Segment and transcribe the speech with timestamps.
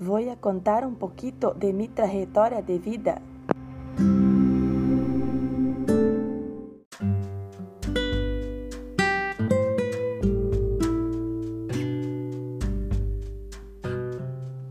[0.00, 3.22] voy a contar un poquito de mi trayectoria de vida.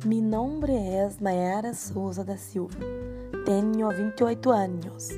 [0.04, 2.80] Mi nombre es Mayara Souza da Silva.
[3.46, 5.10] Tenho 28 anos.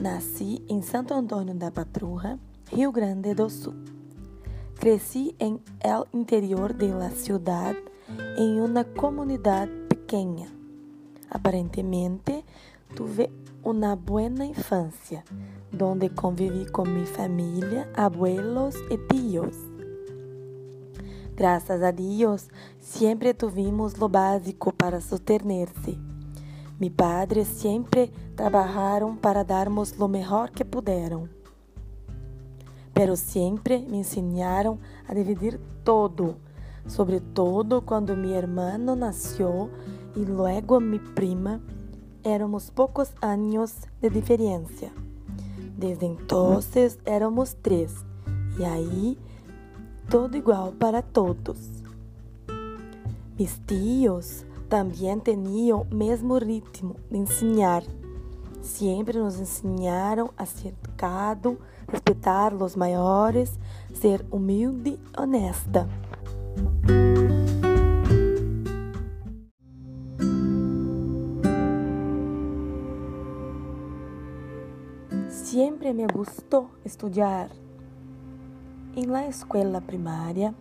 [0.00, 2.38] Nasci em Santo Antônio da Patrulha,
[2.72, 3.74] Rio Grande do Sul.
[4.80, 7.76] Cresci em el interior de la ciudad,
[8.36, 10.46] em uma comunidade pequena.
[11.30, 12.44] Aparentemente,
[12.94, 13.30] tuve
[13.64, 15.24] uma buena infância,
[15.72, 19.56] donde convivi com minha família, abuelos e tios.
[21.34, 22.48] Graças a Deus,
[22.78, 25.98] sempre tuvimos lo básico para sostener-se.
[26.78, 31.28] Mi padres sempre trabalharam para darmos lo melhor que puderam.
[32.92, 34.78] Pero sempre me ensinaram
[35.08, 36.36] a dividir todo,
[36.86, 39.70] sobretudo quando mi hermano nasceu
[40.16, 41.60] e luego mi prima.
[42.22, 44.90] Éramos poucos anos de diferença.
[45.76, 47.92] Desde entonces éramos três,
[48.58, 49.18] e aí
[50.08, 51.58] todo igual para todos.
[53.38, 57.82] Mis tios também tinham o mesmo ritmo de ensinar.
[58.62, 63.58] Sempre nos ensinaram a ser educado, respeitar os maiores,
[63.92, 65.88] ser humilde e honesta.
[75.28, 77.50] Sempre me gostou estudar.
[78.96, 80.54] Em la escola primária,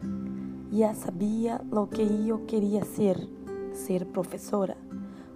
[0.71, 3.17] já sabia lo que eu queria ser,
[3.73, 4.75] ser professora,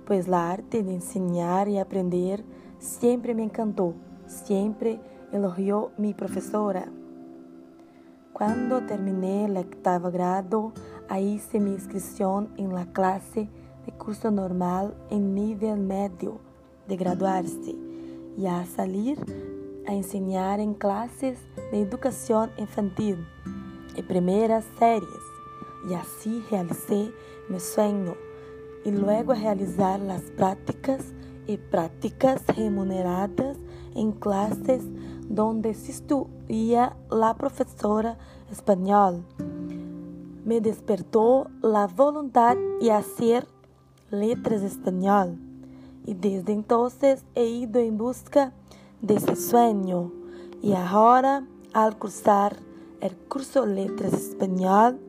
[0.05, 2.43] pois a arte de ensinar e aprender
[2.79, 3.95] sempre me encantou,
[4.27, 4.99] sempre
[5.31, 6.96] elogiou mi professora.
[8.37, 10.71] Quando terminei o oitavo grado,
[11.09, 13.49] hice mi inscrição em la classe
[13.83, 16.39] de curso normal em nível médio
[16.87, 17.75] de graduar-se
[18.37, 19.17] e a salir
[19.87, 21.39] a ensinar em classes
[21.71, 23.17] de educação infantil
[23.95, 25.23] e primeiras séries.
[25.89, 27.11] E assim realizei
[27.49, 28.15] meu sonho
[28.85, 31.11] e logo realizar as práticas
[31.47, 33.57] e práticas remuneradas
[33.95, 34.83] em classes
[35.29, 38.17] donde estudia la professora
[38.51, 39.23] espanhol.
[40.45, 43.47] Me despertou la voluntad de hacer
[44.09, 45.37] letras espanhol
[46.05, 48.53] e desde entonces he ido en busca
[49.01, 50.11] de ese sueño
[50.61, 52.55] y ahora al cursar
[53.01, 54.99] el curso Letras Español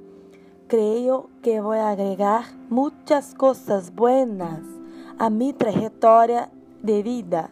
[0.66, 4.60] creo que voy a agregar muchas cosas buenas
[5.18, 6.50] a mi trayectoria
[6.82, 7.50] de vida.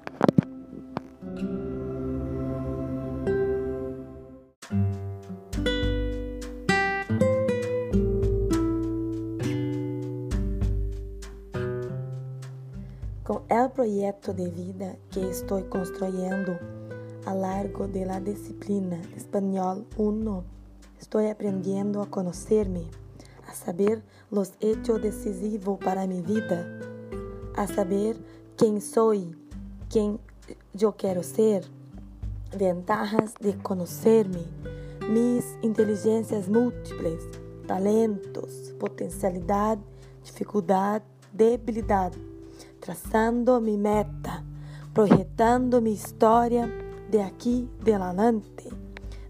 [13.57, 16.59] Com o projeto de vida que estou construindo
[17.25, 20.43] a largo de la disciplina Espanhol 1,
[21.01, 22.87] estou aprendendo a conhecer-me,
[23.49, 26.67] a saber os hechos decisivos para minha vida,
[27.57, 28.19] a saber
[28.59, 29.15] quem sou,
[29.89, 30.21] quem
[30.79, 31.65] eu quero ser,
[32.55, 34.47] ventajas de conhecer-me,
[35.09, 37.23] mis inteligências múltiplas,
[37.67, 39.81] talentos, potencialidade,
[40.23, 42.36] dificuldade, debilidade
[42.81, 44.45] traçando mi meta,
[44.95, 46.69] projetando mi história
[47.11, 48.69] de aqui de adelante,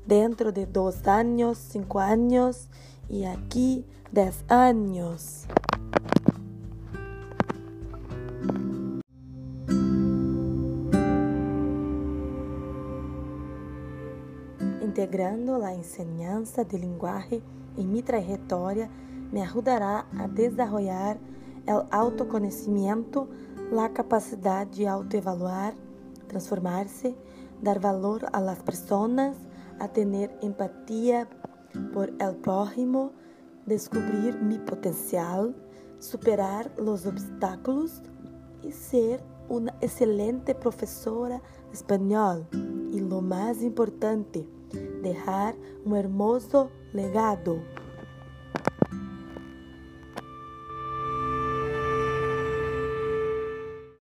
[0.06, 2.68] dentro de dois anos, cinco anos
[3.08, 5.46] e aqui dez anos.
[14.82, 17.42] Integrando a enseñanza de linguagem
[17.76, 18.90] em minha trajetória
[19.30, 21.18] me ajudará a desenvolver
[21.68, 23.28] o autoconhecimento,
[23.78, 25.74] a capacidade de autoevaluar,
[26.28, 27.16] transformar-se,
[27.60, 29.36] dar valor a las personas,
[29.78, 31.28] a ter empatia
[31.92, 33.12] por el prójimo,
[33.66, 35.54] descobrir mi potencial,
[35.98, 38.02] superar los obstáculos
[38.62, 42.46] e ser uma excelente professora de espanhol.
[42.92, 44.48] E lo mais importante,
[45.02, 45.54] deixar
[45.84, 47.60] um hermoso legado.